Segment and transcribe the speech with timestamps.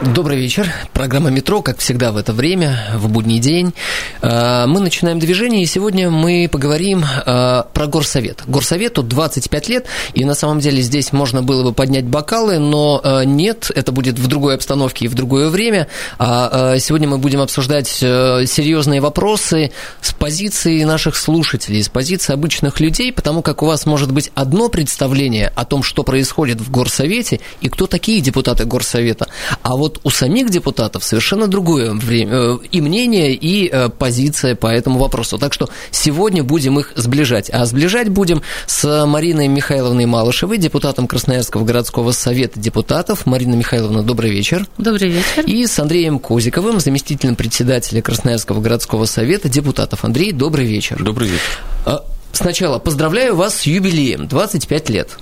[0.00, 0.72] Добрый вечер.
[0.92, 3.74] Программа «Метро», как всегда в это время, в будний день.
[4.22, 8.44] Э, мы начинаем движение, и сегодня мы поговорим э, про Горсовет.
[8.46, 13.24] Горсовету 25 лет, и на самом деле здесь можно было бы поднять бокалы, но э,
[13.24, 15.88] нет, это будет в другой обстановке и в другое время.
[16.20, 23.12] А сегодня мы будем обсуждать серьезные вопросы с позиции наших слушателей, с позиции обычных людей,
[23.12, 27.68] потому как у вас может быть одно представление о том, что происходит в Горсовете и
[27.68, 29.26] кто такие депутаты Горсовета.
[29.62, 34.54] А вот вот у самих депутатов совершенно другое время, э, и мнение, и э, позиция
[34.54, 35.38] по этому вопросу.
[35.38, 37.50] Так что сегодня будем их сближать.
[37.50, 43.24] А сближать будем с Мариной Михайловной Малышевой, депутатом Красноярского городского совета депутатов.
[43.24, 44.66] Марина Михайловна, добрый вечер.
[44.76, 45.44] Добрый вечер.
[45.46, 50.04] И с Андреем Козиковым, заместителем председателя Красноярского городского совета депутатов.
[50.04, 51.02] Андрей, добрый вечер.
[51.02, 51.60] Добрый вечер.
[51.86, 55.18] А, сначала поздравляю вас с юбилеем, 25 лет.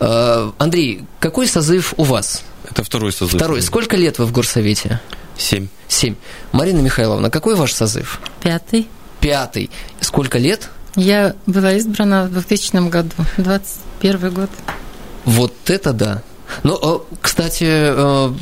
[0.00, 2.42] А, Андрей, какой созыв у вас?
[2.70, 3.34] Это второй созыв.
[3.34, 3.62] Второй.
[3.62, 5.00] Сколько лет вы в горсовете?
[5.36, 5.68] Семь.
[5.88, 6.16] Семь.
[6.52, 8.20] Марина Михайловна, какой ваш созыв?
[8.42, 8.88] Пятый.
[9.20, 9.70] Пятый.
[10.00, 10.68] Сколько лет?
[10.96, 14.50] Я была избрана в 2000 году, 21 год.
[15.24, 16.22] Вот это да.
[16.62, 18.32] Ну, э, кстати, э,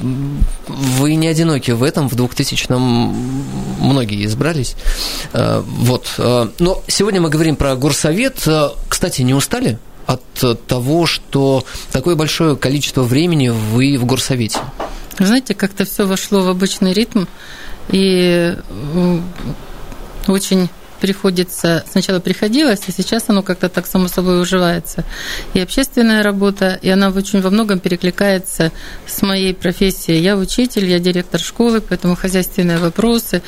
[0.69, 3.45] вы не одиноки в этом, в 2000-м
[3.81, 4.77] многие избрались.
[5.33, 6.15] Э, вот.
[6.19, 8.47] Но сегодня мы говорим про горсовет.
[8.89, 9.79] Кстати, не устали?
[10.07, 10.23] От
[10.67, 14.61] того, что такое большое количество времени вы в горсовете?
[15.19, 17.25] знаете, как-то все вошло в обычный ритм,
[17.89, 18.55] и
[20.27, 20.69] очень
[21.01, 25.05] приходится, сначала приходилось, а сейчас оно как-то так само собой уживается.
[25.55, 28.73] И общественная работа, и она очень во многом перекликается
[29.07, 30.23] с моей профессией.
[30.23, 33.43] Я учитель, я директор школы, поэтому хозяйственные вопросы.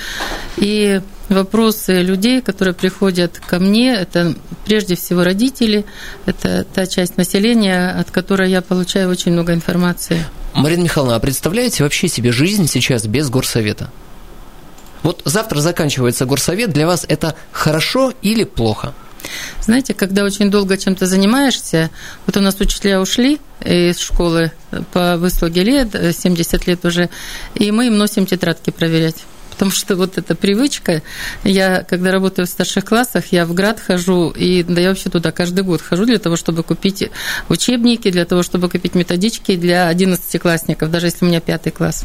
[0.59, 4.35] И вопросы людей, которые приходят ко мне, это
[4.65, 5.85] прежде всего родители,
[6.27, 10.25] это та часть населения, от которой я получаю очень много информации.
[10.55, 13.91] Марина Михайловна, а представляете вообще себе жизнь сейчас без горсовета?
[15.03, 18.95] Вот завтра заканчивается горсовет, для вас это хорошо или плохо?
[19.61, 21.91] Знаете, когда очень долго чем-то занимаешься,
[22.27, 24.53] вот у нас учителя ушли из школы
[24.93, 27.11] по выслуге лет, 70 лет уже,
[27.55, 29.25] и мы им носим тетрадки проверять
[29.59, 31.03] потому что вот эта привычка,
[31.43, 35.33] я, когда работаю в старших классах, я в град хожу, и да я вообще туда
[35.33, 37.11] каждый год хожу для того, чтобы купить
[37.49, 42.05] учебники, для того, чтобы купить методички для 11-классников, даже если у меня пятый класс.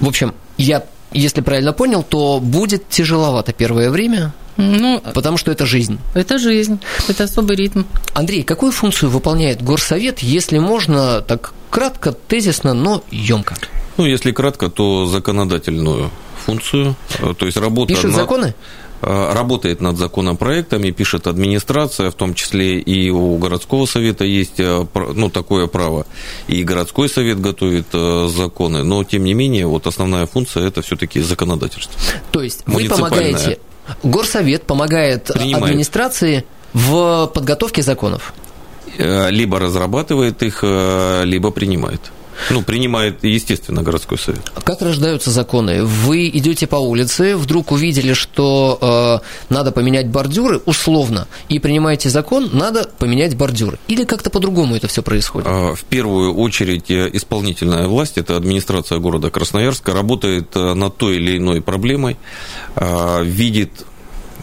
[0.00, 0.82] В общем, я
[1.12, 5.98] если правильно понял, то будет тяжеловато первое время, ну, потому что это жизнь.
[6.14, 7.82] Это жизнь, это особый ритм.
[8.14, 13.56] Андрей, какую функцию выполняет горсовет, если можно так кратко, тезисно, но емко?
[13.96, 16.10] Ну, если кратко, то законодательную
[16.44, 16.94] функцию,
[17.38, 18.14] то есть работа Пишет над...
[18.14, 18.54] законы?
[19.06, 24.86] Э, работает над законопроектами, пишет администрация, в том числе и у городского совета есть э,
[24.94, 26.06] ну, такое право.
[26.48, 31.20] И городской совет готовит э, законы, но тем не менее вот основная функция это все-таки
[31.20, 32.00] законодательство.
[32.30, 33.58] То есть вы помогаете,
[34.02, 35.64] горсовет помогает Принимает.
[35.64, 38.32] администрации в подготовке законов?
[38.96, 42.00] Либо разрабатывает их, либо принимает.
[42.50, 44.50] Ну, принимает, естественно, городской совет.
[44.64, 45.84] Как рождаются законы?
[45.84, 52.50] Вы идете по улице, вдруг увидели, что э, надо поменять бордюры, условно, и принимаете закон,
[52.52, 53.78] надо поменять бордюры.
[53.88, 55.48] Или как-то по-другому это все происходит?
[55.48, 61.16] А, в первую очередь э, исполнительная власть, это администрация города Красноярска, работает э, над той
[61.16, 62.16] или иной проблемой,
[62.76, 63.84] а, видит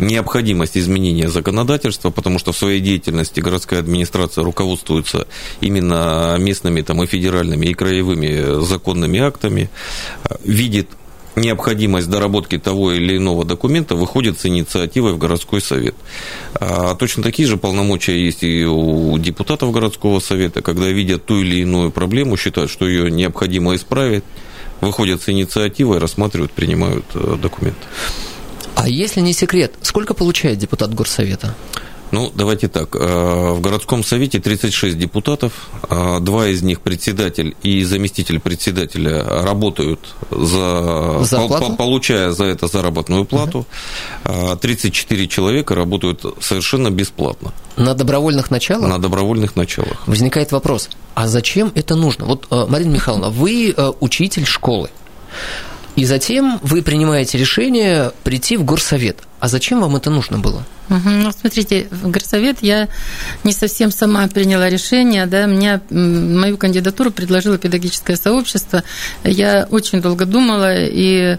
[0.01, 5.27] необходимость изменения законодательства, потому что в своей деятельности городская администрация руководствуется
[5.61, 9.69] именно местными там, и федеральными, и краевыми законными актами,
[10.43, 10.89] видит
[11.35, 15.95] необходимость доработки того или иного документа выходит с инициативой в городской совет.
[16.53, 21.61] А точно такие же полномочия есть и у депутатов городского совета, когда видят ту или
[21.61, 24.23] иную проблему, считают, что ее необходимо исправить,
[24.81, 27.77] выходят с инициативой, рассматривают, принимают э, документ.
[28.75, 31.55] А если не секрет, сколько получает депутат горсовета?
[32.11, 32.95] Ну, давайте так.
[32.95, 39.99] Э, в городском совете 36 депутатов, э, два из них председатель и заместитель председателя работают
[40.29, 41.47] за, за
[41.77, 43.65] получая за это заработную плату.
[44.25, 44.57] Угу.
[44.57, 47.53] 34 человека работают совершенно бесплатно.
[47.77, 48.89] На добровольных началах?
[48.89, 50.05] На добровольных началах.
[50.05, 52.25] Возникает вопрос, а зачем это нужно?
[52.25, 54.89] Вот, Марина Михайловна, вы учитель школы.
[55.95, 59.19] И затем вы принимаете решение прийти в горсовет.
[59.39, 60.63] А зачем вам это нужно было?
[60.89, 61.09] Угу.
[61.09, 62.87] Ну, смотрите, в горсовет я
[63.43, 68.83] не совсем сама приняла решение, да, меня, мою кандидатуру предложило педагогическое сообщество.
[69.23, 71.37] Я очень долго думала и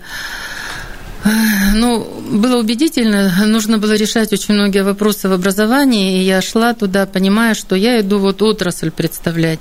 [1.75, 7.07] ну, было убедительно, нужно было решать очень многие вопросы в образовании, и я шла туда,
[7.07, 9.61] понимая, что я иду вот отрасль представлять.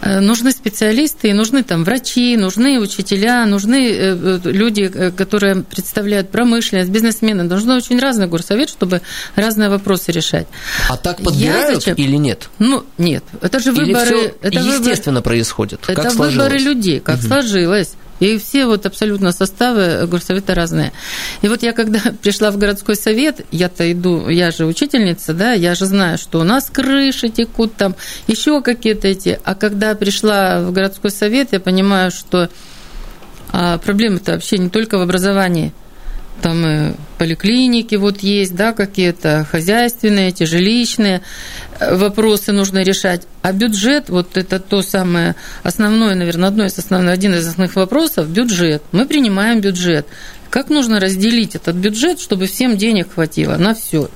[0.00, 6.30] Э, нужны специалисты, и нужны там врачи, нужны учителя, нужны э, э, люди, которые представляют
[6.30, 7.44] промышленность, бизнесмены.
[7.44, 9.00] Нужно очень разный горсовет, чтобы
[9.36, 10.46] разные вопросы решать.
[10.88, 12.50] А так подбирают или нет?
[12.58, 13.24] Ну, нет.
[13.40, 14.34] Это же выборы...
[14.42, 15.32] это естественно выбор...
[15.32, 15.80] происходит?
[15.86, 17.26] Это как выборы людей, как угу.
[17.26, 17.94] сложилось.
[18.20, 20.92] И все вот абсолютно составы горсовета разные.
[21.42, 25.74] И вот я когда пришла в городской совет, я-то иду, я же учительница, да, я
[25.74, 27.96] же знаю, что у нас крыши текут там,
[28.26, 29.40] еще какие-то эти.
[29.44, 32.48] А когда пришла в городской совет, я понимаю, что
[33.52, 35.72] а, проблемы-то вообще не только в образовании–
[36.42, 41.22] там и поликлиники вот есть, да, какие-то хозяйственные, эти жилищные
[41.78, 43.22] э, вопросы нужно решать.
[43.42, 48.28] А бюджет, вот это то самое основное, наверное, одно из основных, один из основных вопросов–
[48.28, 48.82] бюджет.
[48.92, 50.06] Мы принимаем бюджет.
[50.50, 54.08] Как нужно разделить этот бюджет, чтобы всем денег хватило на все?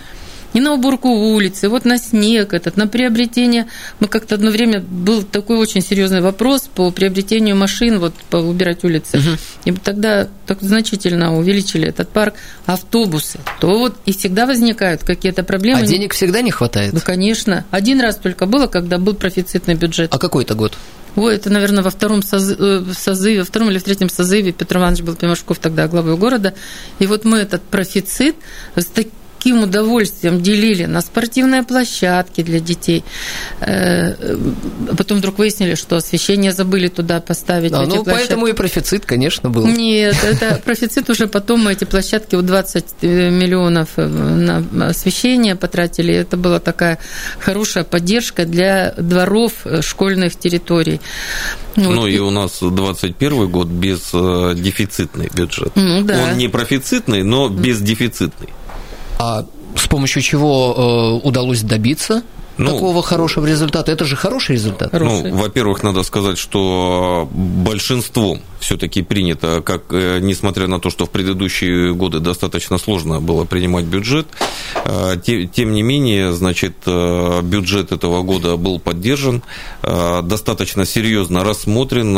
[0.55, 3.67] И на уборку улицы, вот на снег этот, на приобретение.
[4.01, 8.85] Мы как-то одно время был такой очень серьезный вопрос по приобретению машин, вот по убирать
[8.85, 9.19] улицы.
[9.19, 9.29] Угу.
[9.67, 12.35] И тогда так значительно увеличили этот парк
[12.67, 13.39] автобусы.
[13.61, 15.81] То вот и всегда возникают какие-то проблемы.
[15.81, 16.93] А денег всегда не хватает?
[16.93, 17.65] Ну, конечно.
[17.71, 20.13] Один раз только было, когда был профицитный бюджет.
[20.15, 20.73] А какой это год?
[21.17, 25.03] Ой, это, наверное, во втором э, созыве, во втором или в третьем созыве Петр Иванович
[25.03, 26.55] был Пимашков тогда главой города.
[27.01, 28.37] И вот мы этот профицит
[28.77, 33.05] с таким каким удовольствием делили на спортивные площадки для детей.
[33.61, 34.37] Э,
[34.97, 37.71] потом вдруг выяснили, что освещение забыли туда поставить.
[37.71, 39.67] Да, ну, поэтому и профицит, конечно, был.
[39.67, 45.55] Нет, это профицит уже потом мы эти площадки, вот 20 э, миллионов э, на освещение
[45.55, 46.13] потратили.
[46.15, 46.99] Это была такая
[47.39, 49.53] хорошая поддержка для дворов
[49.83, 51.01] школьных территорий.
[51.77, 51.95] Вот.
[51.95, 54.11] Ну и у нас 21 год без
[54.61, 55.73] дефицитный бюджет.
[55.77, 56.25] Ну, да.
[56.25, 58.49] Он не профицитный, но бездефицитный.
[59.19, 59.45] А
[59.77, 62.23] с помощью чего э, удалось добиться
[62.57, 63.91] ну, такого хорошего результата?
[63.91, 64.93] Это же хороший результат.
[64.93, 71.11] Ну, во-первых, надо сказать, что большинством все-таки принято, как э, несмотря на то, что в
[71.11, 74.29] предыдущие годы достаточно сложно было принимать бюджет,
[74.85, 79.43] э, тем не менее, значит, бюджет этого года был поддержан,
[79.83, 82.17] достаточно серьезно рассмотрен,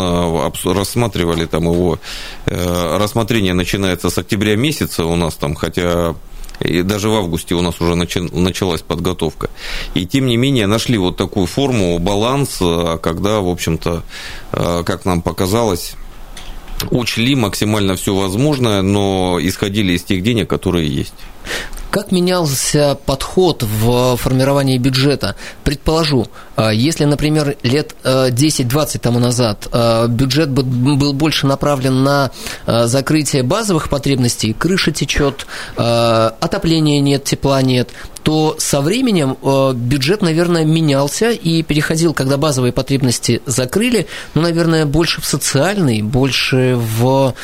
[0.64, 1.99] рассматривали там его,
[2.46, 6.14] рассмотрение начинается с октября месяца у нас там, хотя
[6.60, 9.50] и даже в августе у нас уже началась подготовка.
[9.94, 12.58] И тем не менее нашли вот такую форму, баланс,
[13.02, 14.02] когда, в общем-то,
[14.52, 15.94] э, как нам показалось,
[16.90, 21.14] учли максимально все возможное, но исходили из тех денег, которые есть.
[21.90, 25.34] Как менялся подход в формировании бюджета?
[25.64, 32.31] Предположу, а, если, например, лет 10-20 э, тому назад э, бюджет был больше направлен на
[32.66, 35.46] закрытие базовых потребностей, крыша течет,
[35.76, 37.90] отопления нет, тепла нет,
[38.22, 39.36] то со временем
[39.75, 46.76] бюджет, наверное, менялся и переходил, когда базовые потребности закрыли, ну, наверное, больше в социальный, больше
[46.76, 47.34] в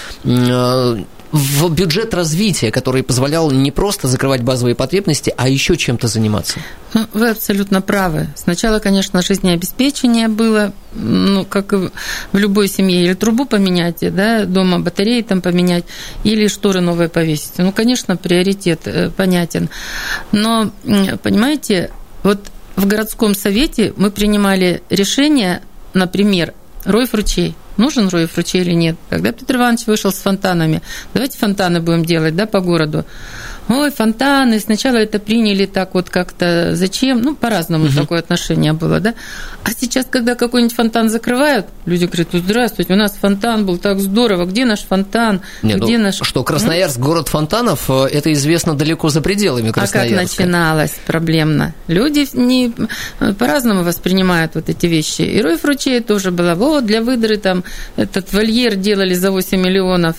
[1.32, 6.58] в бюджет развития, который позволял не просто закрывать базовые потребности, а еще чем-то заниматься?
[6.94, 8.28] Ну, вы абсолютно правы.
[8.36, 11.90] Сначала, конечно, жизнеобеспечение было, ну, как в
[12.32, 15.84] любой семье, или трубу поменять, да, дома батареи там поменять,
[16.24, 17.58] или шторы новые повесить.
[17.58, 19.68] Ну, конечно, приоритет э, понятен.
[20.32, 20.70] Но,
[21.22, 21.90] понимаете,
[22.22, 22.40] вот
[22.76, 26.54] в городском совете мы принимали решение, например,
[26.84, 28.96] рой ручей– нужен Роев ручей или нет.
[29.10, 30.82] Когда Петр Иванович вышел с фонтанами,
[31.14, 33.04] давайте фонтаны будем делать, да, по городу
[33.68, 37.94] ой, фонтаны, сначала это приняли так вот как-то, зачем, ну, по-разному угу.
[37.94, 39.14] такое отношение было, да.
[39.64, 43.98] А сейчас, когда какой-нибудь фонтан закрывают, люди говорят, ну, здравствуйте, у нас фонтан был так
[44.00, 46.20] здорово, где наш фонтан, Нет, где ну, наш...
[46.22, 47.04] Что, Красноярск, ну?
[47.04, 50.14] город фонтанов, э, это известно далеко за пределами Красноярска.
[50.14, 51.74] А как начиналось проблемно?
[51.88, 52.72] Люди не
[53.38, 55.22] по-разному воспринимают вот эти вещи.
[55.22, 57.64] И Рой Фручей тоже было, вот, для выдры там
[57.96, 60.16] этот вольер делали за 8 миллионов.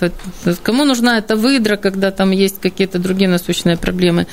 [0.63, 4.27] Кому нужна эта выдра, когда там есть какие-то другие насущные проблемы.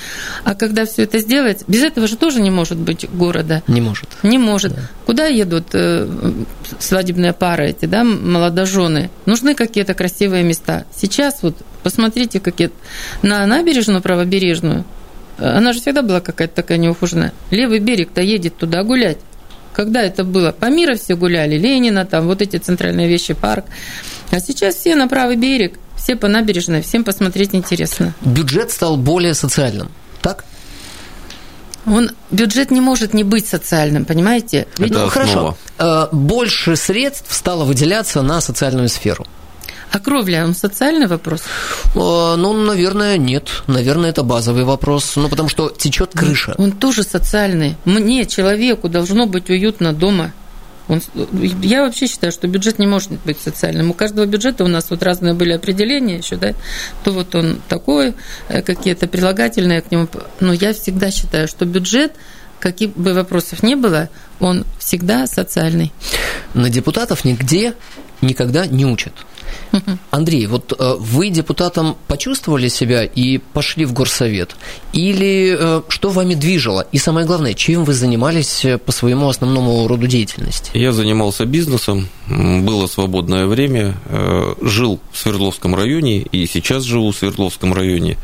[0.44, 3.62] А когда все это сделать, без этого же тоже не может быть города.
[3.66, 4.08] Не может.
[4.22, 4.74] Не может.
[4.74, 4.82] Да.
[5.06, 6.08] Куда едут э,
[6.78, 9.10] свадебные пары эти, да, молодожены?
[9.26, 10.84] Нужны какие-то красивые места.
[10.94, 12.70] Сейчас вот посмотрите, какие
[13.22, 14.84] на набережную правобережную,
[15.38, 17.32] она же всегда была какая-то такая неухоженная.
[17.50, 19.18] Левый берег-то едет туда гулять.
[19.72, 20.52] Когда это было?
[20.52, 23.64] По миру все гуляли, Ленина, там вот эти центральные вещи, парк.
[24.30, 28.12] А сейчас все на правый берег, все по набережной, всем посмотреть интересно.
[28.20, 30.44] Бюджет стал более социальным, так?
[31.86, 34.68] Он, бюджет не может не быть социальным, понимаете?
[34.76, 35.56] Ведь, Это ну, хорошо.
[35.78, 39.26] Э, больше средств стало выделяться на социальную сферу.
[39.92, 41.40] А кровля, он социальный вопрос?
[41.94, 43.48] Э, ну, наверное, нет.
[43.66, 45.16] Наверное, это базовый вопрос.
[45.16, 46.54] Ну, потому что течет крыша.
[46.58, 47.76] Он тоже социальный.
[47.86, 50.32] Мне, человеку, должно быть уютно дома.
[50.88, 51.00] Он,
[51.62, 53.90] я вообще считаю, что бюджет не может быть социальным.
[53.90, 56.52] У каждого бюджета у нас вот разные были определения еще, да,
[57.04, 58.14] то вот он такой,
[58.48, 60.08] э, какие-то прилагательные к нему.
[60.40, 62.12] Но я всегда считаю, что бюджет,
[62.60, 64.10] каких бы вопросов не было,
[64.40, 65.92] он всегда социальный.
[66.52, 67.74] На депутатов нигде
[68.20, 69.14] никогда не учат.
[70.10, 74.56] Андрей, вот э, вы депутатом почувствовали себя и пошли в горсовет?
[74.92, 76.86] Или э, что вами движило?
[76.92, 80.70] И самое главное, чем вы занимались э, по своему основному роду деятельности?
[80.74, 83.96] Я занимался бизнесом, было свободное время,
[84.62, 88.16] жил в Свердловском районе и сейчас живу в Свердловском районе.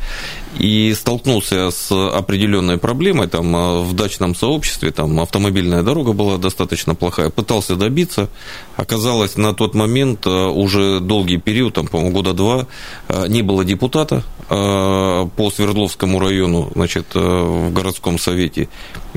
[0.59, 3.27] И столкнулся с определенной проблемой.
[3.27, 8.29] Там в дачном сообществе, там автомобильная дорога была достаточно плохая, пытался добиться,
[8.75, 12.67] оказалось на тот момент уже долгий период, там, по-моему, года два,
[13.07, 18.69] э, не было депутата э, по Свердловскому району, значит, э, в городском совете,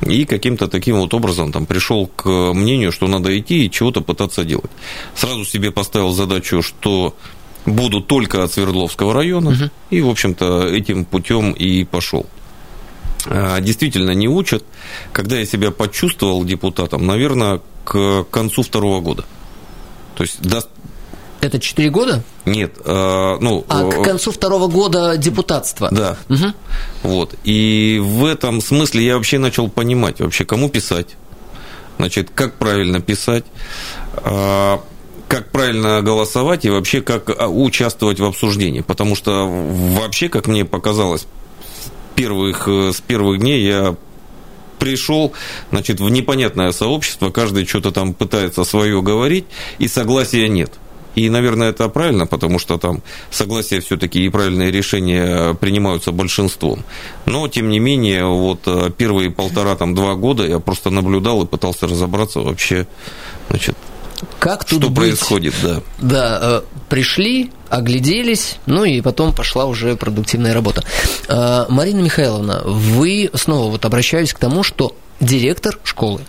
[0.07, 4.45] и каким-то таким вот образом там пришел к мнению, что надо идти и чего-то пытаться
[4.45, 4.71] делать.
[5.15, 7.15] Сразу себе поставил задачу, что
[7.67, 9.71] буду только от Свердловского района, угу.
[9.91, 12.27] и, в общем-то, этим путем и пошел.
[13.61, 14.65] Действительно не учат.
[15.13, 19.25] Когда я себя почувствовал депутатом, наверное, к концу второго года.
[20.15, 20.41] То есть
[21.45, 22.23] это 4 года?
[22.47, 23.67] Нет, э, ну...
[23.69, 25.91] А к концу второго года депутатства?
[25.93, 26.17] Да.
[26.31, 26.55] Угу.
[27.03, 27.35] Вот.
[27.45, 31.17] И в этом смысле я вообще начал понимать, вообще кому писать,
[31.99, 33.45] значит, как правильно писать,
[34.25, 34.79] э,
[35.35, 38.83] как правильно голосовать и вообще как а, участвовать в обсуждении.
[38.83, 41.27] Потому что вообще, как мне показалось,
[42.15, 43.97] первых, э, с первых дней я
[44.79, 45.33] пришел,
[45.73, 49.47] значит, в непонятное сообщество, каждый что-то там пытается свое говорить,
[49.81, 50.73] и согласия нет.
[51.17, 56.85] И, наверное, это правильно, потому что там согласие все-таки и правильные решения принимаются большинством.
[57.27, 61.47] Но, тем не менее, вот э, первые полтора, там, два года я просто наблюдал и
[61.47, 62.87] пытался разобраться вообще,
[63.49, 63.77] значит,
[64.39, 64.97] как тут что быть?
[64.97, 65.83] происходит, да.
[65.99, 70.85] Да, э, пришли, огляделись, ну и потом пошла уже продуктивная работа.
[71.29, 76.23] Э, Марина Михайловна, вы снова вот обращаюсь к тому, что директор школы,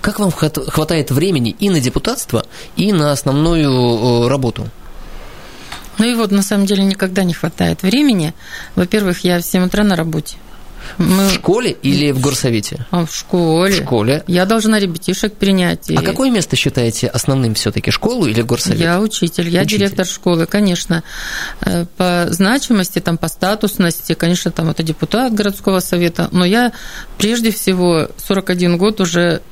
[0.00, 2.44] как вам хватает времени и на депутатство,
[2.76, 4.68] и на основную э, работу?
[5.98, 8.32] Ну и вот на самом деле никогда не хватает времени.
[8.76, 10.36] Во-первых, я в 7 утра на работе.
[10.98, 11.28] Мы...
[11.28, 12.86] В школе или в горсовете?
[12.90, 13.72] А в школе.
[13.72, 14.24] В школе.
[14.26, 15.90] Я должна ребятишек принять.
[15.90, 15.96] И...
[15.96, 18.80] А какое место считаете основным все-таки школу или горсовет?
[18.80, 19.78] Я учитель, я учитель.
[19.78, 21.02] директор школы, конечно.
[21.60, 26.72] Э, по значимости, там, по статусности, конечно, там это депутат городского совета, но я
[27.16, 29.42] прежде всего 41 год уже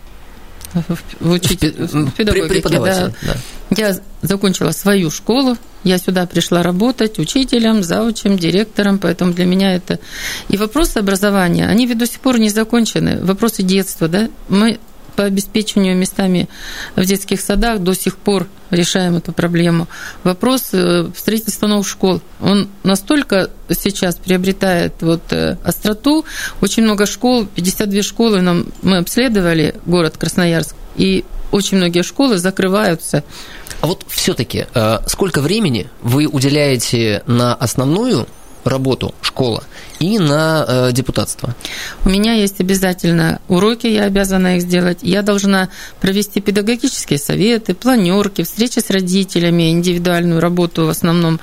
[0.89, 2.69] в, учить, в педагогике.
[2.69, 3.13] Да.
[3.23, 3.37] Да.
[3.77, 9.99] Я закончила свою школу, я сюда пришла работать учителем, заучем, директором, поэтому для меня это...
[10.49, 13.19] И вопросы образования, они ведь до сих пор не закончены.
[13.23, 14.29] Вопросы детства, да?
[14.49, 14.79] Мы
[15.17, 16.49] по обеспечению местами
[16.95, 19.89] в детских садах до сих пор решаем эту проблему.
[20.25, 26.25] Вопрос э, строительства новых школ, он настолько сейчас приобретает вот э, остроту.
[26.61, 33.25] Очень много школ, 52 школы нам, мы обследовали город Красноярск, и очень многие школы закрываются.
[33.81, 38.27] А вот все-таки э, сколько времени вы уделяете на основную
[38.67, 39.65] работу школа
[39.99, 41.55] и на э, депутатство?
[42.05, 44.99] У меня есть обязательно уроки, я обязана их сделать.
[45.03, 45.69] Я должна
[46.01, 51.41] провести педагогические советы, планерки, встречи с родителями, индивидуальную работу в основном.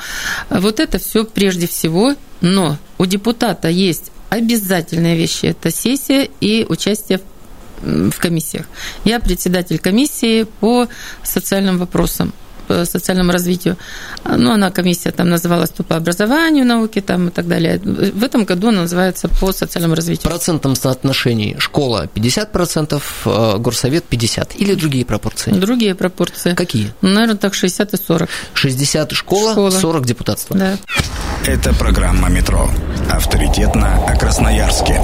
[0.49, 2.15] Вот это все прежде всего.
[2.41, 5.45] Но у депутата есть обязательные вещи.
[5.45, 7.21] Это сессия и участие
[7.81, 8.65] в комиссиях.
[9.03, 10.87] Я председатель комиссии по
[11.23, 12.33] социальным вопросам
[12.73, 13.77] по социальному развитию.
[14.25, 17.79] Ну, она комиссия там называлась по образованию, науке там и так далее.
[17.79, 20.27] В этом году она называется по социальному развитию.
[20.27, 25.51] В процентном соотношении школа 50%, э, горсовет 50% или другие пропорции?
[25.51, 26.53] Другие пропорции.
[26.53, 26.91] Какие?
[27.01, 28.29] Ну, наверное, так 60 и 40.
[28.53, 29.69] 60 школа, школа.
[29.69, 30.57] 40 депутатство.
[30.57, 30.77] Да.
[31.45, 32.69] Это программа «Метро».
[33.09, 35.01] Авторитетно о Красноярске.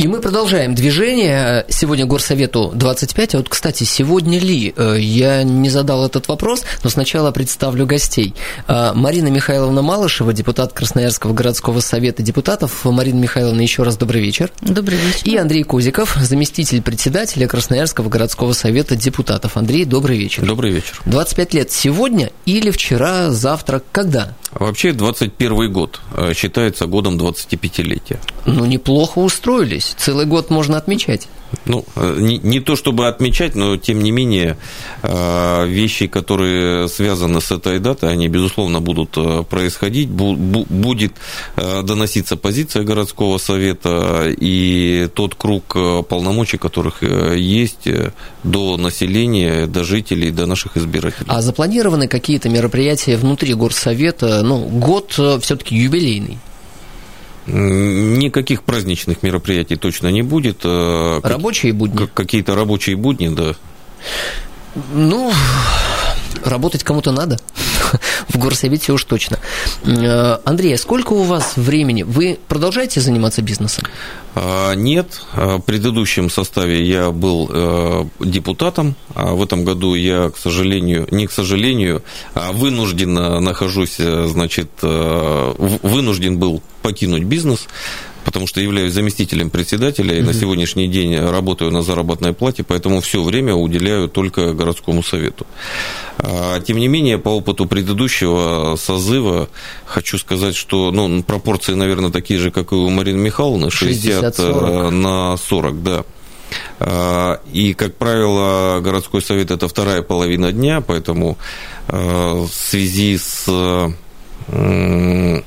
[0.00, 1.66] И мы продолжаем движение.
[1.68, 3.34] Сегодня Горсовету 25.
[3.34, 4.72] А вот, кстати, сегодня ли?
[4.74, 8.34] Э, я не задал этот вопрос, но сначала представлю гостей.
[8.66, 12.86] Э, Марина Михайловна Малышева, депутат Красноярского городского совета депутатов.
[12.86, 14.50] Марина Михайловна, еще раз добрый вечер.
[14.62, 15.20] Добрый вечер.
[15.24, 19.58] И Андрей Кузиков, заместитель председателя Красноярского городского совета депутатов.
[19.58, 20.46] Андрей, добрый вечер.
[20.46, 20.98] Добрый вечер.
[21.04, 24.34] 25 лет сегодня или вчера, завтра, когда?
[24.52, 28.18] Вообще 21 год э, считается годом 25-летия.
[28.46, 29.94] Ну, неплохо устроились.
[29.96, 31.28] Целый год можно отмечать.
[31.66, 34.56] Ну, э, не, не то чтобы отмечать, но тем не менее
[35.02, 39.16] э, вещи, которые связаны с этой датой, они, безусловно, будут
[39.48, 41.12] происходить, будет
[41.56, 45.76] доноситься позиция городского совета и тот круг
[46.08, 47.88] полномочий, которых есть
[48.42, 51.26] до населения, до жителей, до наших избирателей.
[51.28, 54.39] А запланированы какие-то мероприятия внутри горсовета?
[54.42, 56.38] Ну, год все-таки юбилейный.
[57.46, 60.60] Никаких праздничных мероприятий точно не будет.
[60.64, 62.06] Э, рабочие будни?
[62.06, 63.54] Какие-то рабочие будни, да.
[64.94, 65.32] Ну,
[66.44, 67.38] работать кому-то надо.
[68.28, 69.38] В горсовете уж точно.
[69.84, 72.02] Э, Андрей, а сколько у вас времени?
[72.02, 73.84] Вы продолжаете заниматься бизнесом?
[74.34, 75.22] А, нет.
[75.32, 81.06] А, в предыдущем составе я был э, депутатом, а в этом году я, к сожалению,
[81.10, 82.02] не к сожалению,
[82.34, 87.66] а вынужден нахожусь, значит, вынужден был покинуть бизнес
[88.24, 90.24] потому что являюсь заместителем председателя и mm-hmm.
[90.24, 95.46] на сегодняшний день работаю на заработной плате, поэтому все время уделяю только городскому совету.
[96.18, 99.48] А, тем не менее, по опыту предыдущего созыва
[99.84, 104.90] хочу сказать, что ну, пропорции, наверное, такие же, как и у Марины Михайловны, 60 60
[104.90, 106.04] на 40, да.
[106.80, 111.38] А, и, как правило, городской совет это вторая половина дня, поэтому
[111.88, 113.48] а, в связи с
[114.52, 115.40] Э,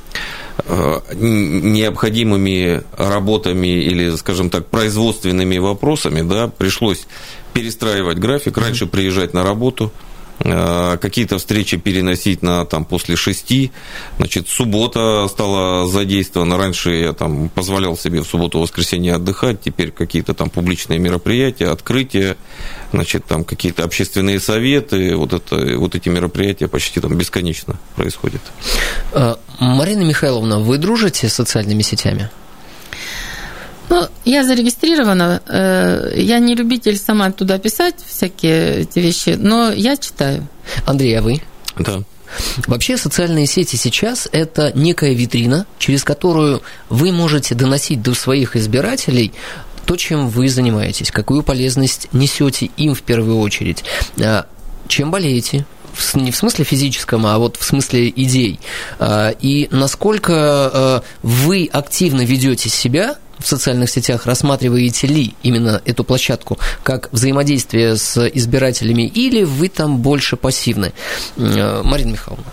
[1.15, 7.05] необходимыми работами или, скажем так, производственными вопросами, да, пришлось
[7.53, 10.12] перестраивать график, раньше приезжать на работу, Э,
[10.44, 13.72] какие-то встречи переносить на там после шести,
[14.18, 20.50] значит, суббота стала задействована, раньше я там позволял себе в субботу-воскресенье отдыхать, теперь какие-то там
[20.50, 22.36] публичные мероприятия, открытия,
[22.92, 28.42] значит, там какие-то общественные советы, вот, это, вот эти мероприятия почти там бесконечно происходят.
[29.14, 32.29] Э, Марина Михайловна, вы дружите с социальными сетями?
[33.94, 35.44] Ну, я зарегистрирована.
[35.48, 40.48] Э, я не любитель сама туда писать всякие эти вещи, но я читаю.
[40.88, 41.44] Андрей, а вы?
[41.77, 42.01] Да.
[42.66, 49.32] Вообще социальные сети сейчас– это некая витрина, через которую вы можете доносить до своих избирателей
[49.86, 53.84] то, чем вы занимаетесь, какую полезность несете им в первую очередь,
[54.20, 54.48] а,
[54.88, 55.68] чем болеете,
[56.16, 58.60] не в смысле физическом, а вот в смысле идей.
[58.98, 66.58] А, и насколько вы активно ведете себя в социальных сетях, рассматриваете ли именно эту площадку
[66.84, 70.94] как взаимодействие с избирателями, или вы там больше пассивны?
[71.38, 72.46] Э, Марина Михайловна.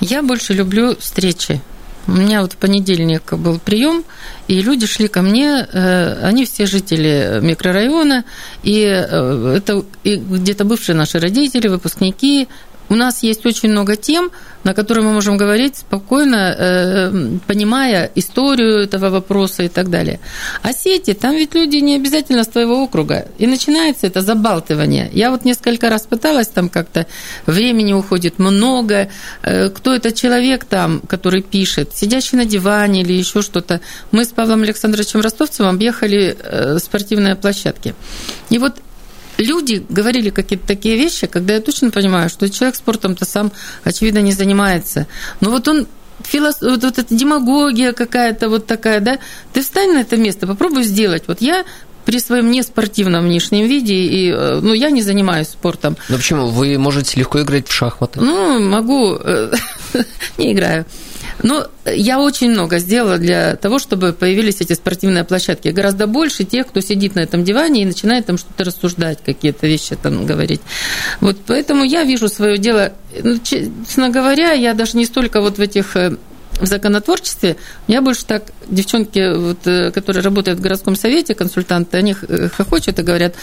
[0.00, 1.60] Я больше люблю встречи.
[2.06, 4.04] У меня вот в понедельник был прием,
[4.48, 8.24] и люди шли ко мне, э, они все жители микрорайона,
[8.62, 12.48] и э, это где-то бывшие наши родители, выпускники,
[12.90, 14.30] у нас есть очень много тем,
[14.64, 20.18] на которые мы можем говорить спокойно, э, понимая историю этого вопроса и так далее.
[20.62, 23.28] А сети, там ведь люди не обязательно с твоего округа.
[23.38, 25.08] И начинается это забалтывание.
[25.12, 27.06] Я вот несколько раз пыталась, там как-то
[27.46, 29.08] времени уходит много.
[29.42, 33.80] Э, кто этот человек там, который пишет, сидящий на диване или еще что-то.
[34.10, 37.94] Мы с Павлом Александровичем Ростовцевым объехали э, спортивные площадки.
[38.50, 38.74] И вот
[39.44, 43.52] люди говорили какие-то такие вещи, когда я точно понимаю, что человек спортом-то сам,
[43.84, 45.06] очевидно, не занимается.
[45.40, 45.86] Но вот он
[46.24, 46.60] филос...
[46.60, 49.18] вот, вот эта демагогия какая-то вот такая, да,
[49.52, 51.24] ты встань на это место, попробуй сделать.
[51.26, 51.64] Вот я
[52.04, 55.96] при своем неспортивном внешнем виде, и, э, ну, я не занимаюсь спортом.
[56.08, 56.46] Ну, почему?
[56.48, 58.20] Вы можете легко играть в шахматы.
[58.20, 59.52] Ну, могу, э,
[60.38, 60.86] не играю.
[61.42, 65.68] Но я очень много сделала для того, чтобы появились эти спортивные площадки.
[65.68, 69.96] Гораздо больше тех, кто сидит на этом диване и начинает там что-то рассуждать, какие-то вещи
[69.96, 70.60] там говорить.
[71.20, 75.60] Вот поэтому я вижу свое дело, ну, честно говоря, я даже не столько вот в
[75.60, 76.16] этих э,
[76.60, 77.56] в законотворчестве,
[77.88, 83.02] я больше так, девчонки, вот, э, которые работают в городском совете, консультанты, они хохочут и
[83.02, 83.34] говорят,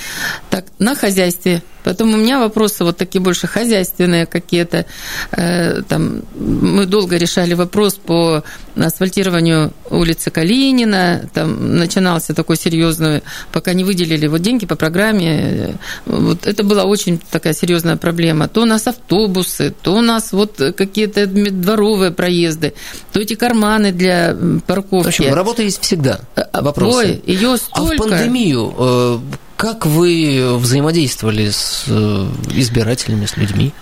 [0.50, 4.86] так, на хозяйстве Потом у меня вопросы вот такие больше хозяйственные какие-то.
[5.32, 8.44] Э, там, мы долго решали вопрос по
[8.76, 11.30] асфальтированию улицы Калинина.
[11.34, 15.78] Там начинался такой серьезный, пока не выделили вот деньги по программе.
[16.06, 18.50] Вот это была очень такая серьезная проблема.
[18.50, 22.74] То у нас автобусы, то у нас вот какие-то дворовые проезды,
[23.14, 24.36] то эти карманы для
[24.68, 25.07] парковки.
[25.12, 26.22] В общем, работа есть всегда.
[26.54, 26.98] Вопросы.
[26.98, 27.94] Ой, ее столько.
[27.94, 29.22] А в пандемию
[29.56, 31.86] как вы взаимодействовали с
[32.54, 33.74] избирателями, с людьми?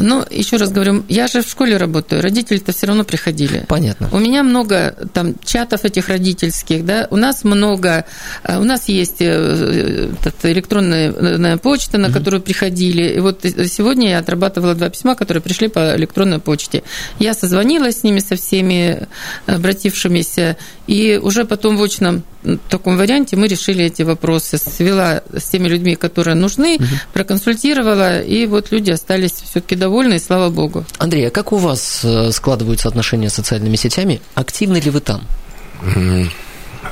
[0.00, 3.64] Ну, еще раз говорю, я же в школе работаю, родители-то все равно приходили.
[3.68, 4.08] Понятно.
[4.12, 8.04] У меня много там чатов этих родительских, да, у нас много,
[8.44, 10.10] э, у нас есть э,
[10.42, 15.96] электронная почта, на которую приходили, и вот сегодня я отрабатывала два письма, которые пришли по
[15.96, 16.82] электронной почте.
[17.18, 19.06] Я созвонилась с ними, со всеми
[19.46, 22.22] обратившимися, и уже потом в очном
[22.68, 26.84] таком варианте мы решили эти вопросы, свела с теми людьми, которые нужны, угу.
[27.12, 30.84] проконсультировала, и вот люди остались все-таки довольны, и слава богу.
[30.98, 34.20] Андрей, а как у вас э, складываются отношения с социальными сетями?
[34.34, 35.22] Активны ли вы там?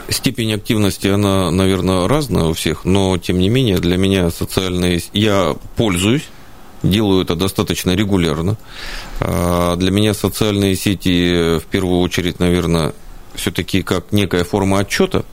[0.08, 5.02] Степень активности, она, наверное, разная у всех, но, тем не менее, для меня социальные...
[5.12, 6.24] Я пользуюсь,
[6.82, 8.56] делаю это достаточно регулярно.
[9.20, 12.92] А для меня социальные сети, в первую очередь, наверное,
[13.34, 15.24] все-таки как некая форма отчета,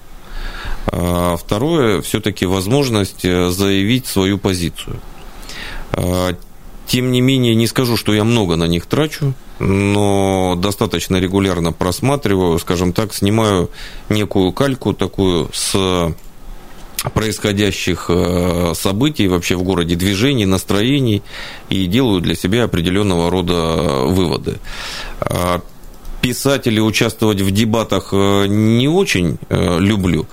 [0.88, 5.00] а второе, все-таки возможность э, заявить свою позицию.
[6.92, 11.72] А, тем не менее, не скажу, что я много на них трачу, но достаточно регулярно
[11.72, 13.70] просматриваю, скажем так, снимаю
[14.10, 16.14] некую кальку такую с
[17.14, 21.24] происходящих э, событий вообще в городе, движений, настроений
[21.70, 24.60] и делаю для себя определенного рода выводы.
[26.22, 30.28] Писать или участвовать в дебатах э, не очень э, люблю,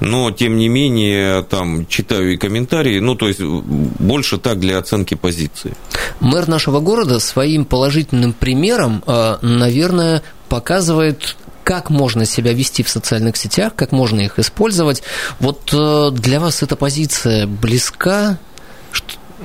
[0.00, 5.14] но тем не менее там читаю и комментарии, ну то есть больше так для оценки
[5.14, 5.76] позиции.
[6.20, 13.36] Мэр нашего города своим положительным примером, э, наверное, показывает как можно себя вести в социальных
[13.36, 15.02] сетях, как можно их использовать.
[15.40, 15.74] Вот
[16.14, 18.38] для вас эта позиция близка?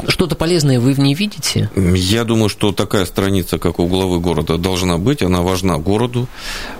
[0.08, 1.70] Что-то полезное вы в ней видите?
[1.76, 5.22] Я думаю, что такая страница, как у главы города, должна быть.
[5.22, 6.28] Она важна городу.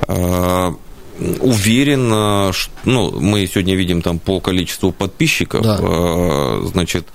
[0.08, 0.74] А,
[1.40, 5.78] уверен, что, ну, мы сегодня видим там по количеству подписчиков, да.
[5.82, 7.08] А, значит,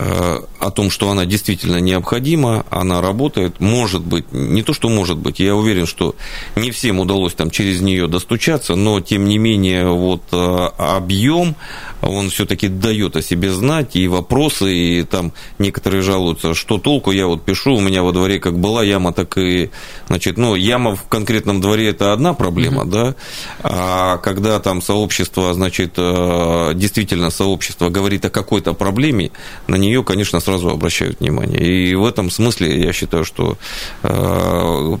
[0.00, 5.40] о том, что она действительно необходима, она работает, может быть, не то, что может быть,
[5.40, 6.14] я уверен, что
[6.56, 11.56] не всем удалось там через нее достучаться, но тем не менее вот объем
[12.02, 17.26] он все-таки дает о себе знать, и вопросы, и там некоторые жалуются, что толку, я
[17.26, 19.70] вот пишу, у меня во дворе как была яма, так и,
[20.08, 22.90] значит, ну, яма в конкретном дворе это одна проблема, mm-hmm.
[22.90, 23.14] да,
[23.62, 29.30] а когда там сообщество, значит, э, действительно сообщество говорит о какой-то проблеме,
[29.66, 31.60] на нее, конечно, сразу обращают внимание.
[31.60, 33.58] И в этом смысле я считаю, что
[34.02, 34.96] э,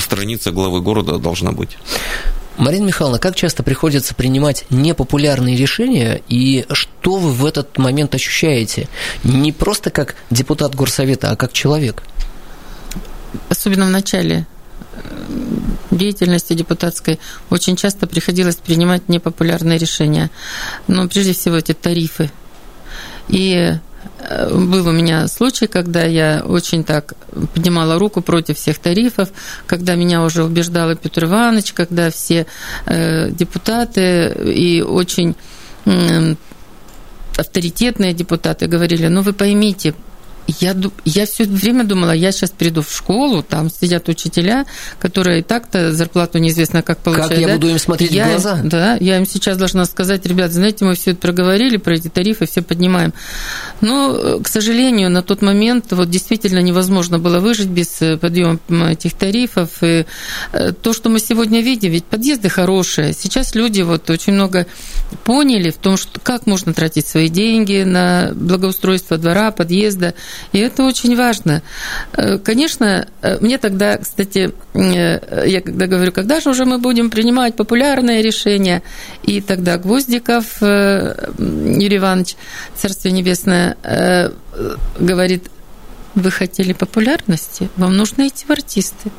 [0.00, 1.78] страница главы города должна быть.
[2.58, 8.88] Марина Михайловна, как часто приходится принимать непопулярные решения и что вы в этот момент ощущаете?
[9.24, 12.02] Не просто как депутат горсовета, а как человек?
[13.48, 14.46] Особенно в начале
[14.92, 14.98] э,
[15.90, 17.18] деятельности депутатской
[17.48, 20.30] очень часто приходилось принимать непопулярные решения.
[20.86, 22.30] Но прежде всего эти тарифы.
[23.28, 23.72] И
[24.50, 27.14] был у меня случай, когда я очень так
[27.54, 29.30] поднимала руку против всех тарифов,
[29.66, 32.46] когда меня уже убеждал Петр Иванович, когда все
[32.86, 35.34] э, депутаты и очень
[37.36, 39.94] авторитетные депутаты говорили, ну вы поймите,
[40.46, 44.66] я, я все время думала, я сейчас приду в школу, там сидят учителя,
[44.98, 47.30] которые и так-то зарплату неизвестно как получают.
[47.30, 47.54] Как я да?
[47.54, 48.60] буду им смотреть я, в глаза?
[48.64, 52.46] Да, я им сейчас должна сказать, ребят, знаете, мы все это проговорили, про эти тарифы,
[52.46, 53.12] все поднимаем.
[53.80, 59.14] Но, к сожалению, на тот момент вот действительно невозможно было выжить без э, подъема этих
[59.14, 59.82] тарифов.
[59.82, 60.06] И
[60.52, 63.12] э, то, что мы сегодня видим, ведь подъезды хорошие.
[63.12, 64.66] Сейчас люди вот очень много
[65.24, 70.14] поняли в том, что как можно тратить свои деньги на благоустройство двора, подъезда.
[70.52, 71.62] И это очень важно.
[72.12, 77.10] Э, конечно, э, мне тогда, кстати, э, я когда говорю, когда же уже мы будем
[77.10, 78.82] принимать популярные решения,
[79.22, 82.36] и тогда Гвоздиков Юрий Иванович,
[82.74, 83.76] Царствие Небесное,
[84.98, 85.48] говорит,
[86.14, 89.10] вы хотели популярности, вам нужно идти в артисты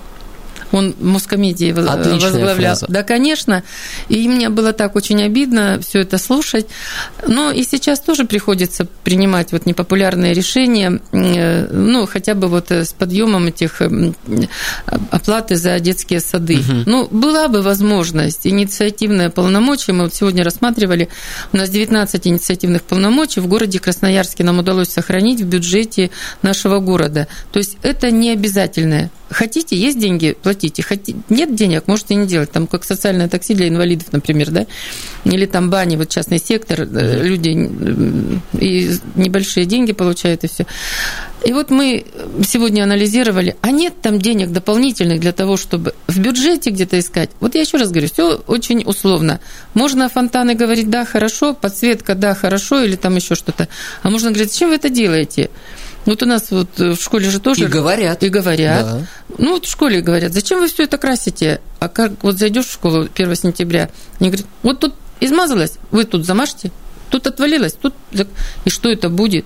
[0.73, 2.75] он Москомедии возглавлял.
[2.75, 2.85] Фраза.
[2.89, 3.63] Да, конечно.
[4.09, 6.67] И мне было так очень обидно все это слушать.
[7.27, 12.85] Но и сейчас тоже приходится принимать вот непопулярные решения, э, ну, хотя бы вот э,
[12.85, 13.81] с подъемом этих
[15.11, 16.57] оплаты за детские сады.
[16.57, 16.83] Угу.
[16.85, 21.09] Ну, была бы возможность, инициативное полномочия, мы вот сегодня рассматривали,
[21.51, 26.09] у нас 19 инициативных полномочий в городе Красноярске нам удалось сохранить в бюджете
[26.41, 27.27] нашего города.
[27.51, 30.83] То есть это не обязательное хотите, есть деньги, платите.
[30.83, 32.51] Хотите, нет денег, можете не делать.
[32.51, 34.65] Там как социальное такси для инвалидов, например, да?
[35.25, 37.23] Или там бани, вот частный сектор, mm-hmm.
[37.23, 37.49] люди
[38.59, 40.65] и небольшие деньги получают, и все.
[41.45, 42.05] И вот мы
[42.47, 47.31] сегодня анализировали, а нет там денег дополнительных для того, чтобы в бюджете где-то искать.
[47.41, 49.41] Вот я еще раз говорю, все очень условно.
[49.73, 53.67] Можно фонтаны говорить, да, хорошо, подсветка, да, хорошо, или там еще что-то.
[54.03, 55.49] А можно говорить, зачем вы это делаете?
[56.05, 57.63] Вот у нас вот в школе же тоже...
[57.63, 58.23] И говорят.
[58.23, 58.85] И говорят.
[58.85, 59.07] Да.
[59.37, 61.61] Ну, вот в школе говорят, зачем вы все это красите?
[61.79, 63.89] А как вот зайдешь в школу 1 сентября,
[64.19, 66.71] они говорят, вот тут измазалось, вы тут замажьте,
[67.09, 67.93] тут отвалилось, тут...
[68.65, 69.45] И что это будет?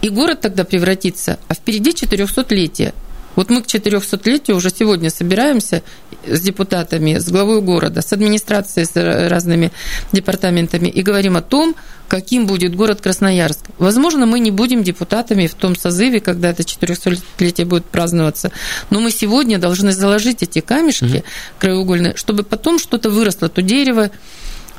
[0.00, 2.94] И город тогда превратится, а впереди 400-летие.
[3.36, 5.82] Вот мы к 400-летию уже сегодня собираемся
[6.26, 9.72] с депутатами, с главой города, с администрацией, с разными
[10.12, 11.74] департаментами и говорим о том,
[12.08, 13.64] каким будет город Красноярск.
[13.78, 18.52] Возможно, мы не будем депутатами в том созыве, когда это 400-летие будет праздноваться,
[18.90, 21.24] но мы сегодня должны заложить эти камешки mm-hmm.
[21.58, 24.10] краеугольные, чтобы потом что-то выросло, то дерево,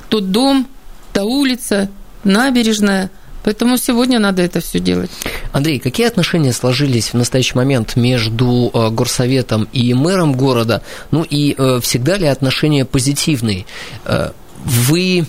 [0.10, 0.68] тот дом,
[1.12, 1.90] та улица,
[2.24, 3.10] набережная–
[3.44, 5.12] Поэтому сегодня надо это все делать.
[5.52, 10.82] Андрей, какие отношения сложились в настоящий момент между э, горсоветом и мэром города?
[11.12, 13.66] Ну и э, всегда ли отношения позитивные?
[14.06, 14.32] Э,
[14.66, 15.28] вы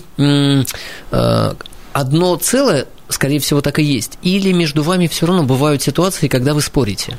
[1.91, 6.53] одно целое, скорее всего, так и есть, или между вами все равно бывают ситуации, когда
[6.53, 7.17] вы спорите?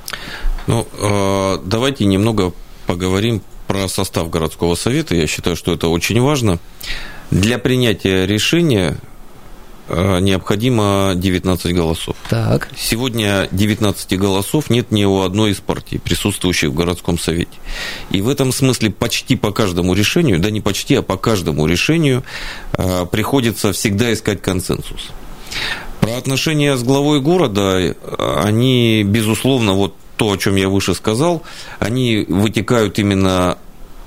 [0.67, 0.87] Ну,
[1.63, 2.55] давайте немного
[2.87, 5.15] поговорим про состав городского совета.
[5.15, 6.59] Я считаю, что это очень важно.
[7.31, 8.97] Для принятия решения
[9.89, 12.17] необходимо 19 голосов.
[12.29, 12.69] Так.
[12.77, 17.57] Сегодня 19 голосов нет ни у одной из партий, присутствующих в городском совете.
[18.11, 22.25] И в этом смысле почти по каждому решению, да не почти, а по каждому решению
[22.73, 25.11] э, приходится всегда искать консенсус.
[26.01, 27.95] Про отношения с главой города, э,
[28.43, 31.43] они, безусловно, вот то, о чем я выше сказал,
[31.79, 33.59] они вытекают именно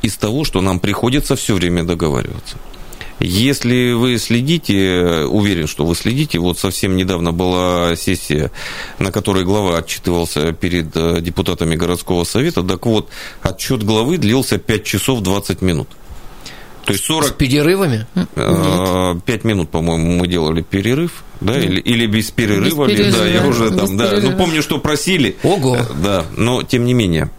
[0.01, 2.57] из того, что нам приходится все время договариваться.
[3.19, 8.51] Если вы следите, уверен, что вы следите, вот совсем недавно была сессия,
[8.97, 13.09] на которой глава отчитывался перед э, депутатами городского совета, так вот,
[13.41, 15.89] отчет главы длился 5 часов 20 минут.
[16.85, 17.27] То есть 40...
[17.27, 18.07] С перерывами?
[18.15, 23.27] 5 э, минут, по-моему, мы делали перерыв, да, или, или без перерыва, без перерыва, да,
[23.27, 25.35] я уже там, да, ну помню, что просили.
[25.43, 25.77] Ого!
[26.01, 27.29] Да, но тем не менее.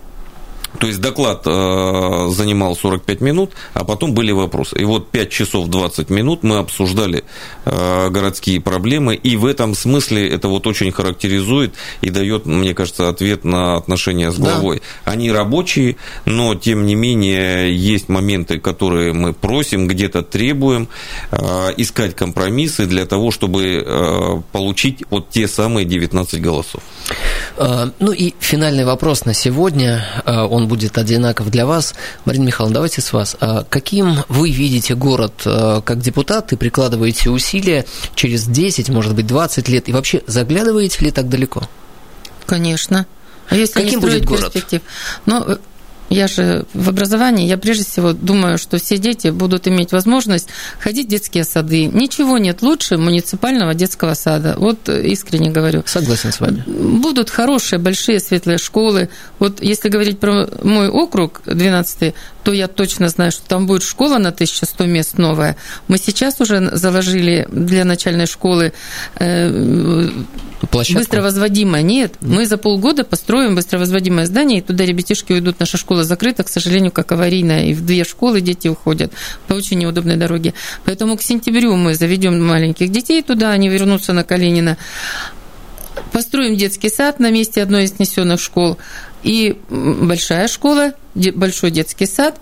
[0.78, 4.78] То есть доклад э, занимал 45 минут, а потом были вопросы.
[4.78, 7.24] И вот 5 часов 20 минут мы обсуждали
[7.64, 13.08] э, городские проблемы, и в этом смысле это вот очень характеризует и дает, мне кажется,
[13.08, 14.80] ответ на отношения с главой.
[15.04, 15.12] Да.
[15.12, 20.88] Они рабочие, но тем не менее есть моменты, которые мы просим, где-то требуем,
[21.32, 26.82] э, искать компромиссы для того, чтобы получить вот те самые 19 голосов.
[27.58, 31.94] Ну и финальный вопрос на сегодня, он он будет одинаков для вас.
[32.24, 33.36] Марина Михайловна, давайте с вас.
[33.40, 39.26] А каким вы видите город э, как депутат и прикладываете усилия через 10, может быть,
[39.26, 39.88] 20 лет?
[39.88, 41.68] И вообще заглядываете ли так далеко?
[42.46, 43.06] Конечно.
[43.48, 44.52] А если Каким не будет город?
[44.52, 44.82] Перспектив?
[45.26, 45.56] Ну, э,
[46.10, 50.48] я же в образовании, я прежде всего думаю, что все дети будут иметь возможность
[50.80, 51.86] ходить в детские сады.
[51.86, 54.54] Ничего нет лучше муниципального детского сада.
[54.58, 55.84] Вот искренне говорю.
[55.86, 56.64] Согласен с вами.
[56.66, 59.08] Будут хорошие, большие, светлые школы.
[59.38, 64.18] Вот если говорить про мой округ 12 то я точно знаю, что там будет школа
[64.18, 65.56] на 1100 мест новая.
[65.88, 68.72] Мы сейчас уже заложили для начальной школы
[69.18, 70.08] э,
[70.70, 71.00] Площадку?
[71.00, 71.82] быстро возводимое.
[71.82, 75.60] Нет, мы за полгода построим быстро возводимое здание, и туда ребятишки уйдут.
[75.60, 79.12] Наша школа закрыта, к сожалению, как аварийная, и в две школы дети уходят
[79.46, 80.54] по очень неудобной дороге.
[80.84, 84.76] Поэтому к сентябрю мы заведем маленьких детей туда, они вернутся на Калинина.
[86.12, 88.78] Построим детский сад на месте одной из снесенных школ
[89.22, 92.38] и большая школа, большой детский сад,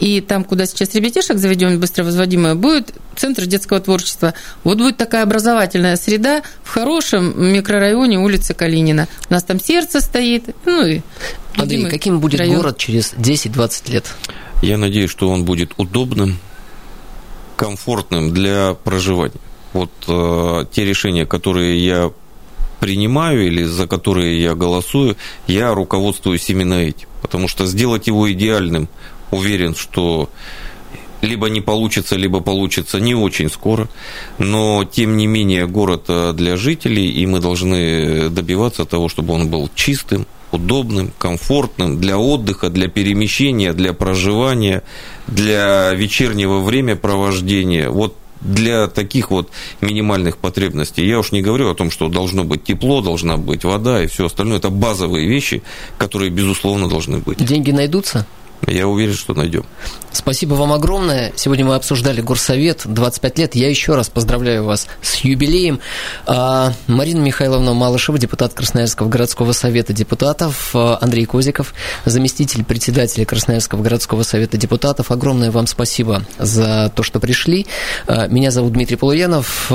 [0.00, 4.34] и там, куда сейчас ребятишек заведем быстро возводимое, будет центр детского творчества.
[4.64, 9.08] Вот будет такая образовательная среда в хорошем микрорайоне улицы Калинина.
[9.30, 10.54] У нас там сердце стоит.
[10.64, 11.00] Ну и
[11.56, 12.56] Андрей, каким будет район.
[12.56, 14.06] город через 10-20 лет?
[14.62, 16.38] Я надеюсь, что он будет удобным,
[17.56, 19.40] комфортным для проживания.
[19.72, 22.12] Вот э, те решения, которые я
[22.80, 27.08] принимаю или за которые я голосую, я руководствуюсь именно этим.
[27.22, 28.88] Потому что сделать его идеальным,
[29.34, 30.30] уверен, что
[31.24, 33.88] либо не получится, либо получится не очень скоро.
[34.38, 39.48] Но, тем не менее, город э, для жителей, и мы должны добиваться того, чтобы он
[39.48, 44.82] был чистым, удобным, комфортным для отдыха, для перемещения, для проживания,
[45.26, 47.90] для вечернего времяпровождения.
[47.90, 49.48] Вот для таких вот
[49.80, 51.06] минимальных потребностей.
[51.06, 54.26] Я уж не говорю о том, что должно быть тепло, должна быть вода и все
[54.26, 54.58] остальное.
[54.58, 55.62] Это базовые вещи,
[55.96, 57.42] которые, безусловно, должны быть.
[57.42, 58.26] Деньги найдутся?
[58.66, 59.64] Я уверен, что найдем.
[60.12, 61.32] Спасибо вам огромное.
[61.36, 63.54] Сегодня мы обсуждали Горсовет 25 лет.
[63.54, 65.80] Я еще раз поздравляю вас с юбилеем.
[66.26, 73.82] А, Марина Михайловна Малышева, депутат Красноярского городского совета депутатов, а, Андрей Козиков, заместитель председателя Красноярского
[73.82, 75.10] городского совета депутатов.
[75.10, 77.66] Огромное вам спасибо за то, что пришли.
[78.06, 79.70] А, меня зовут Дмитрий Полуянов.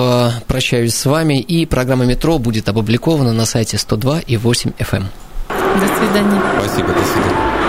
[0.48, 1.40] Прощаюсь с вами.
[1.40, 5.04] И программа «Метро» будет опубликована на сайте 102 и 8 FM.
[5.50, 6.42] До свидания.
[6.60, 7.69] Спасибо, до свидания.